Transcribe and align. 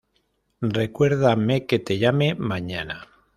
Recuérdame 0.77 1.67
que 1.67 1.77
te 1.77 1.99
llame 1.99 2.33
mañana 2.33 3.07